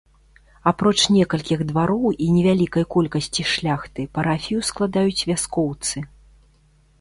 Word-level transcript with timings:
Апроч 0.69 0.93
некалькіх 1.15 1.59
двароў 1.71 2.13
і 2.27 2.29
невялікай 2.37 2.87
колькасці 2.95 3.45
шляхты, 3.53 4.07
парафію 4.17 4.59
складаюць 4.71 5.25
вяскоўцы. 5.35 5.97